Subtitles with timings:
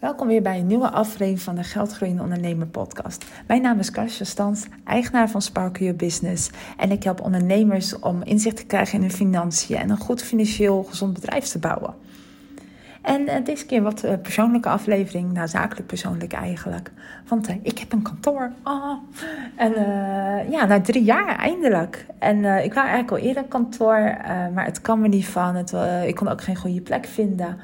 [0.00, 3.24] Welkom weer bij een nieuwe aflevering van de Geldgroeiende Ondernemer podcast.
[3.46, 6.50] Mijn naam is Karsja Stans, eigenaar van Sparkle Your Business.
[6.76, 10.82] En ik help ondernemers om inzicht te krijgen in hun financiën en een goed financieel
[10.82, 11.94] gezond bedrijf te bouwen.
[13.02, 16.90] En uh, deze keer wat uh, persoonlijke aflevering, nou zakelijk persoonlijk eigenlijk.
[17.28, 18.52] Want uh, ik heb een kantoor.
[18.64, 18.92] Oh.
[19.56, 19.72] En
[20.50, 22.06] ja, na drie jaar eindelijk.
[22.18, 24.16] En ik wou eigenlijk al eerder een kantoor,
[24.54, 25.54] maar het kan me niet van.
[25.54, 25.74] Het,
[26.06, 27.58] ik kon ook geen goede plek vinden.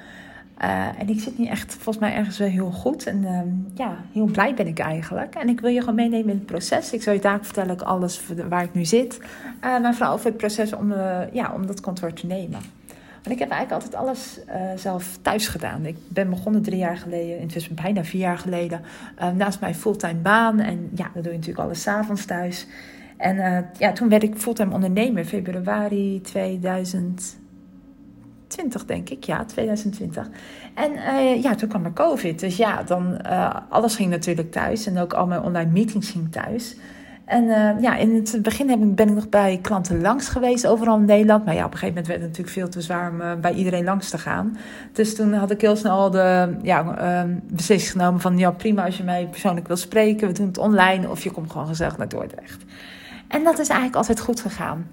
[0.99, 3.07] En ik zit nu echt volgens mij ergens wel heel goed.
[3.07, 5.35] En ehm, ja, heel blij ben ik eigenlijk.
[5.35, 6.93] En ik wil je gewoon meenemen in het proces.
[6.93, 9.21] Ik zal je daar vertellen ook alles waar ik nu zit.
[9.61, 10.93] maar vooral over het proces om,
[11.33, 12.61] ja, om dat kantoor te nemen.
[13.23, 14.39] En ik heb eigenlijk altijd alles
[14.77, 15.87] zelf thuis gedaan.
[15.87, 18.81] Ik ben begonnen drie jaar geleden, intussen bijna vier jaar geleden,
[19.35, 20.61] naast mijn fulltime baan.
[20.61, 22.67] En ja, dan doe je natuurlijk alles s'avonds thuis.
[23.17, 26.21] En ja, toen werd ik fulltime ondernemer, februari
[28.57, 29.25] 2020 denk ik.
[29.25, 30.29] Ja, 2020.
[30.75, 30.93] En
[31.41, 32.41] ja, toen kwam er COVID.
[32.41, 33.23] Dus ja, dan
[33.69, 34.87] alles ging natuurlijk thuis.
[34.87, 36.77] En ook al mijn online meetings ging thuis.
[37.27, 41.05] En uh, ja, in het begin ben ik nog bij klanten langs geweest, overal in
[41.05, 41.45] Nederland.
[41.45, 43.85] Maar ja, op een gegeven moment werd het natuurlijk veel te zwaar om bij iedereen
[43.85, 44.57] langs te gaan.
[44.93, 48.39] Dus toen had ik heel snel de ja, uh, beslissing genomen van...
[48.39, 51.11] ja, prima als je mij persoonlijk wil spreken, we doen het online...
[51.11, 52.65] of je komt gewoon gezellig naar Dordrecht.
[53.29, 54.87] En dat is eigenlijk altijd goed gegaan.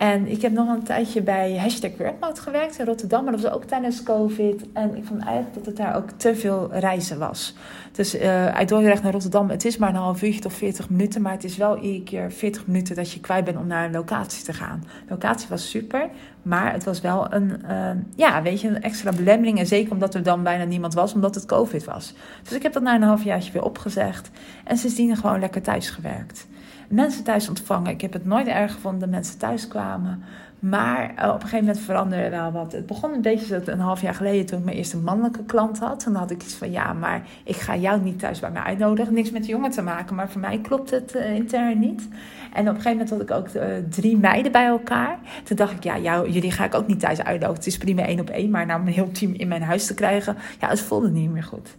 [0.00, 1.90] En ik heb nog een tijdje bij hashtag
[2.32, 3.24] gewerkt in Rotterdam.
[3.24, 4.64] Maar dat was ook tijdens COVID.
[4.72, 7.54] En ik vond eigenlijk dat het daar ook te veel reizen was.
[7.92, 11.22] Dus uh, uit Dordrecht naar Rotterdam, het is maar een half uurtje of 40 minuten.
[11.22, 13.92] Maar het is wel iedere keer 40 minuten dat je kwijt bent om naar een
[13.92, 14.84] locatie te gaan.
[15.06, 16.08] De locatie was super.
[16.42, 19.58] Maar het was wel een, uh, ja, weet je, een extra belemmering.
[19.58, 22.14] En zeker omdat er dan bijna niemand was, omdat het COVID was.
[22.42, 24.30] Dus ik heb dat na een halfjaartje weer opgezegd.
[24.64, 26.46] En sindsdien gewoon lekker thuis gewerkt
[26.90, 27.90] mensen thuis ontvangen.
[27.90, 30.22] Ik heb het nooit erg gevonden dat mensen thuis kwamen.
[30.58, 32.72] Maar uh, op een gegeven moment veranderde wel wat.
[32.72, 36.00] Het begon een beetje een half jaar geleden toen ik mijn eerste mannelijke klant had.
[36.00, 39.14] Toen had ik iets van ja, maar ik ga jou niet thuis bij mij uitnodigen.
[39.14, 42.08] Niks met jongen te maken, maar voor mij klopt het uh, intern niet.
[42.52, 45.18] En op een gegeven moment had ik ook uh, drie meiden bij elkaar.
[45.44, 47.54] Toen dacht ik ja, jou, jullie ga ik ook niet thuis uitnodigen.
[47.54, 49.94] Het is prima één op één, maar nou een heel team in mijn huis te
[49.94, 51.76] krijgen, ja, het voelde niet meer goed.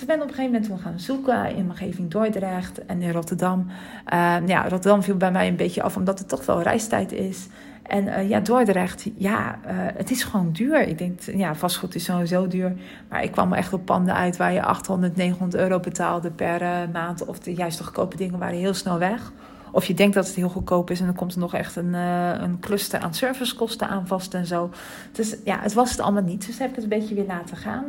[0.00, 3.66] Ik ben op een gegeven moment gaan zoeken in mijn omgeving Dordrecht en in Rotterdam.
[4.12, 7.46] Uh, ja, Rotterdam viel bij mij een beetje af, omdat het toch wel reistijd is.
[7.82, 10.80] En uh, ja, Dordrecht, ja, uh, het is gewoon duur.
[10.80, 12.76] Ik denk, ja, vastgoed is sowieso duur.
[13.08, 16.78] Maar ik kwam echt op panden uit waar je 800, 900 euro betaalde per uh,
[16.92, 17.24] maand.
[17.24, 19.32] Of de juist de goedkope dingen waren heel snel weg.
[19.72, 21.94] Of je denkt dat het heel goedkoop is en dan komt er nog echt een,
[21.94, 24.70] een cluster aan servicekosten aan vast en zo.
[25.12, 26.46] Dus ja, het was het allemaal niet.
[26.46, 27.84] Dus heb ik het een beetje weer laten gaan.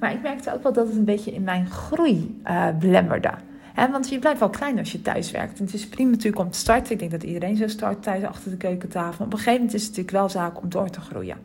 [0.00, 3.30] Maar ik merkte ook wel dat het een beetje in mijn groei uh, belemmerde.
[3.74, 5.58] Want je blijft wel klein als je thuis werkt.
[5.58, 6.92] Het is prima natuurlijk om te starten.
[6.92, 9.14] Ik denk dat iedereen zo start thuis achter de keukentafel.
[9.18, 11.36] Maar op een gegeven moment is het natuurlijk wel zaak om door te groeien.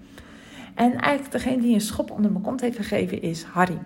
[0.74, 3.78] En eigenlijk degene die een schop onder mijn kont heeft gegeven is Harry.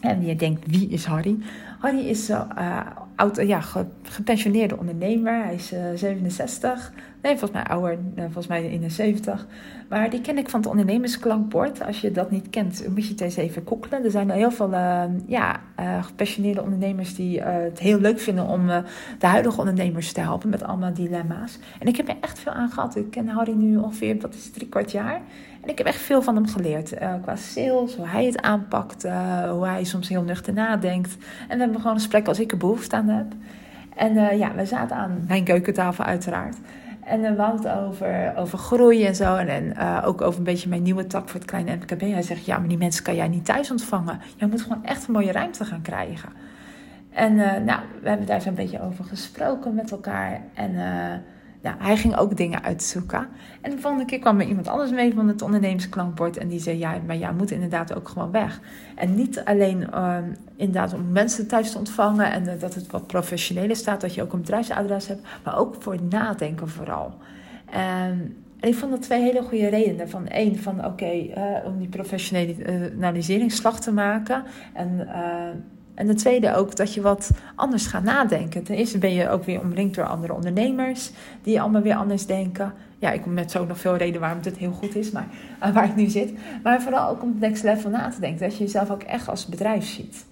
[0.00, 1.38] En je denkt, wie is Harry?
[1.78, 2.80] Harry is uh,
[3.18, 3.60] oud, ja,
[4.02, 5.44] gepensioneerde ondernemer.
[5.44, 6.92] Hij is uh, 67.
[7.22, 9.46] Nee, volgens mij ouder, uh, volgens mij 71.
[9.88, 11.84] Maar die ken ik van het ondernemersklankbord.
[11.84, 14.04] Als je dat niet kent, moet je het eens even googlen.
[14.04, 14.70] Er zijn heel veel
[15.26, 15.60] ja,
[16.00, 18.66] gepassioneerde ondernemers die het heel leuk vinden om
[19.18, 21.58] de huidige ondernemers te helpen met allemaal dilemma's.
[21.78, 22.96] En ik heb er echt veel aan gehad.
[22.96, 25.20] Ik ken Harry nu ongeveer, wat is het, drie kwart jaar.
[25.68, 26.92] Ik heb echt veel van hem geleerd.
[26.92, 31.16] Uh, qua sales, hoe hij het aanpakt, uh, hoe hij soms heel nuchter nadenkt.
[31.48, 33.26] En we hebben gewoon een gesprek als ik er behoefte aan heb.
[33.96, 36.56] En uh, ja, we zaten aan mijn keukentafel uiteraard.
[37.04, 39.36] En we hadden het over, over groei en zo.
[39.36, 42.00] En, ook over een beetje mijn nieuwe tak voor het kleine MKB.
[42.00, 44.20] Hij zegt, ja, maar die mensen kan jij niet thuis ontvangen.
[44.36, 46.28] Je moet gewoon echt een mooie ruimte gaan krijgen.
[47.10, 50.40] En nou, we hebben daar zo'n beetje over gesproken met elkaar.
[50.54, 50.74] En
[51.60, 53.28] ja, hij ging ook dingen uitzoeken.
[53.60, 56.36] En de volgende keer kwam er iemand anders mee van het ondernemersklankbord.
[56.36, 58.60] En die zei, ja, maar jij moet inderdaad ook gewoon weg.
[58.94, 60.16] En niet alleen uh,
[60.56, 62.32] inderdaad om mensen thuis te ontvangen...
[62.32, 65.26] en uh, dat het wat professioneler staat, dat je ook een bedrijfsadres hebt...
[65.44, 67.14] maar ook voor nadenken vooral.
[67.70, 70.08] En, en ik vond dat twee hele goede redenen.
[70.08, 74.42] Van één, van oké, uh, om die professionalisering slag te maken...
[74.74, 75.08] en
[75.98, 78.62] en de tweede ook dat je wat anders gaat nadenken.
[78.62, 81.10] Ten eerste ben je ook weer omringd door andere ondernemers
[81.42, 82.72] die allemaal weer anders denken.
[82.98, 85.26] Ja, ik kom met zo nog veel reden waarom dit heel goed is, maar
[85.62, 86.32] uh, waar ik nu zit.
[86.62, 88.48] Maar vooral ook om het next level na te denken.
[88.48, 90.26] Dat je jezelf ook echt als bedrijf ziet.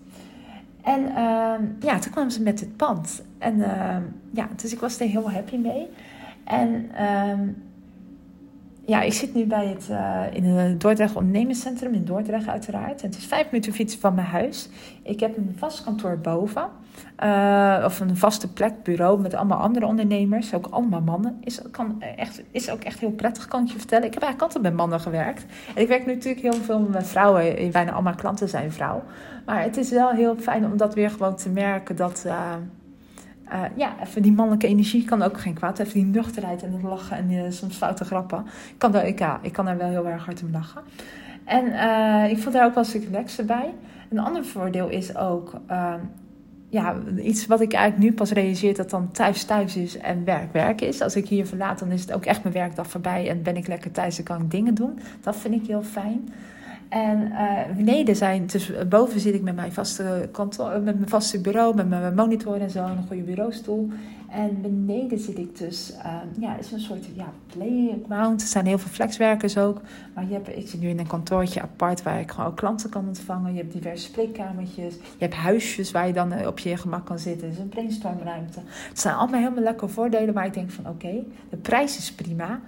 [0.82, 3.22] En uh, ja, toen kwamen ze met het pand.
[3.38, 3.96] En uh,
[4.30, 5.88] ja, dus ik was er heel happy mee.
[6.44, 7.48] En ehm,
[8.86, 13.02] ja, ik zit nu bij het, uh, in het Dordrecht Ondernemerscentrum in Dordrecht uiteraard.
[13.02, 14.68] Het is vijf minuten fietsen van mijn huis.
[15.02, 16.68] Ik heb een vast kantoor boven.
[17.24, 20.54] Uh, of een vaste plek, bureau met allemaal andere ondernemers.
[20.54, 21.38] Ook allemaal mannen.
[21.40, 24.06] Is, kan echt, is ook echt heel prettig, kan ik je vertellen.
[24.06, 25.44] Ik heb eigenlijk altijd met mannen gewerkt.
[25.74, 27.70] En ik werk nu natuurlijk heel veel met vrouwen.
[27.70, 29.02] Bijna allemaal klanten zijn vrouw.
[29.46, 32.26] Maar het is wel heel fijn om dat weer gewoon te merken dat...
[33.52, 35.78] uh, ja, even die mannelijke energie kan ook geen kwaad.
[35.78, 38.44] Even die nuchterheid en het lachen en uh, soms foute grappen.
[38.46, 40.82] Ik kan, daar, ik, ja, ik kan daar wel heel erg hard om lachen.
[41.44, 43.74] En uh, ik voel daar ook wel een relaxer bij.
[44.10, 45.60] Een ander voordeel is ook...
[45.66, 46.00] Ehm,
[46.68, 50.52] ja, iets wat ik eigenlijk nu pas realiseer dat dan thuis thuis is en werk
[50.52, 51.00] werk is.
[51.00, 53.66] Als ik hier verlaat, dan is het ook echt mijn werkdag voorbij en ben ik
[53.66, 54.98] lekker thuis en kan ik dingen doen.
[55.20, 56.28] Dat vind ik heel fijn.
[57.04, 61.40] En uh, beneden zijn, dus boven zit ik met mijn vaste kantoor, met mijn vaste
[61.40, 63.88] bureau, met mijn monitor en zo, en een goede bureaustoel.
[64.30, 68.42] En beneden zit ik dus, uh, ja, is een soort ja, playground.
[68.42, 69.80] Er zijn heel veel flexwerkers ook.
[70.14, 72.90] Maar je hebt, ik zit nu in een kantoortje apart waar ik gewoon ook klanten
[72.90, 73.54] kan ontvangen.
[73.54, 74.94] Je hebt diverse spreekkamertjes.
[74.94, 77.48] Je hebt huisjes waar je dan op je gemak kan zitten.
[77.48, 78.60] Is een brainstormruimte.
[78.88, 82.60] Het zijn allemaal helemaal lekkere voordelen waar ik denk van oké, de prijs is prima.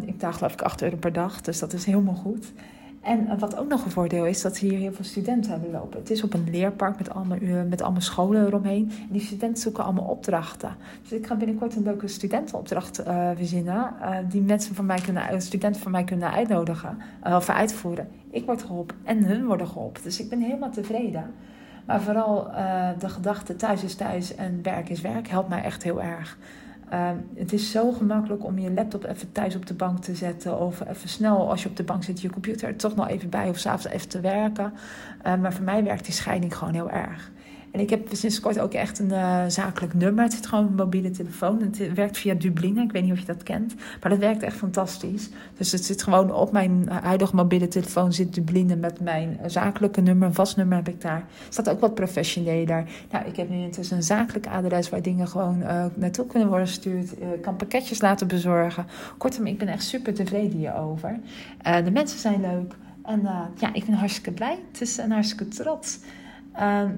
[0.00, 2.52] ik betaal geloof ik 8 euro per dag, dus dat is helemaal goed.
[3.06, 5.98] En wat ook nog een voordeel is, dat hier heel veel studenten hebben lopen.
[5.98, 7.38] Het is op een leerpark met allemaal,
[7.68, 8.90] met allemaal scholen eromheen.
[8.90, 10.76] En die studenten zoeken allemaal opdrachten.
[11.02, 13.92] Dus ik ga binnenkort een leuke studentenopdracht uh, verzinnen.
[14.00, 18.08] Uh, die mensen van mij kunnen, studenten van mij kunnen uitnodigen of uitvoeren.
[18.30, 20.02] Ik word geholpen en hun worden geholpen.
[20.02, 21.24] Dus ik ben helemaal tevreden.
[21.84, 22.50] Maar vooral
[22.98, 26.38] de gedachte thuis is thuis en werk is werk helpt mij echt heel erg.
[26.92, 30.60] Uh, het is zo gemakkelijk om je laptop even thuis op de bank te zetten.
[30.60, 33.28] Of even snel als je op de bank zit, je computer er toch nog even
[33.28, 33.48] bij.
[33.48, 34.72] Of s'avonds even te werken.
[35.26, 37.30] Uh, maar voor mij werkt die scheiding gewoon heel erg.
[37.76, 40.24] En ik heb sinds kort ook echt een uh, zakelijk nummer.
[40.24, 41.60] Het zit gewoon op een mobiele telefoon.
[41.62, 42.78] Het werkt via Dublin.
[42.78, 43.74] Ik weet niet of je dat kent.
[44.00, 45.28] Maar dat werkt echt fantastisch.
[45.56, 50.28] Dus het zit gewoon op mijn huidige mobiele telefoon zit Dublin met mijn zakelijke nummer.
[50.28, 51.24] Een vast nummer heb ik daar.
[51.48, 52.84] Staat ook wat professioneler.
[53.10, 56.66] Nou, ik heb nu intussen een zakelijk adres waar dingen gewoon uh, naartoe kunnen worden
[56.66, 57.12] gestuurd.
[57.12, 58.86] Ik uh, kan pakketjes laten bezorgen.
[59.16, 61.18] Kortom, ik ben echt super tevreden hierover.
[61.84, 62.74] de mensen zijn leuk.
[63.02, 63.20] En
[63.58, 64.58] ja, ik ben hartstikke blij.
[64.72, 65.98] Het is een hartstikke trots.
[66.52, 66.90] Ehm,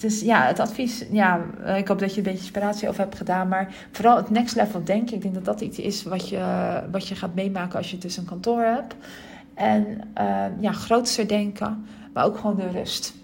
[0.00, 3.16] dus ja, het advies, ja, eh, ik hoop dat je een beetje inspiratie over hebt
[3.16, 3.48] gedaan.
[3.48, 5.14] Maar vooral het next level denken.
[5.14, 8.16] Ik denk dat dat iets is wat je, wat je gaat meemaken als je dus
[8.16, 8.94] een kantoor hebt.
[9.54, 13.14] En uh, ja, grootser denken, maar ook gewoon de rust.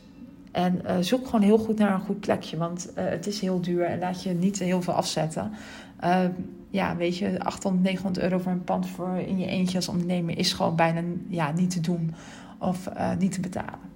[0.52, 3.61] En uh, zoek gewoon heel goed naar een goed plekje, want uh, het is heel
[3.61, 5.52] duur en laat je niet heel veel afzetten.
[6.70, 10.38] ja, weet je, 800, 900 euro voor een pand voor in je eentje als ondernemer
[10.38, 12.14] is gewoon bijna ja, niet te doen
[12.58, 12.88] of
[13.19, 13.87] niet te betalen.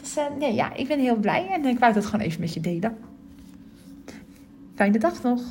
[0.00, 2.60] Dus nee, ja, ik ben heel blij en ik wou dat gewoon even met je
[2.60, 2.98] delen.
[4.74, 5.42] Fijne dag nog.